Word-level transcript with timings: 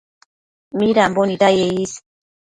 midambo 0.77 1.21
nidaye 1.27 1.63
is 1.81 1.91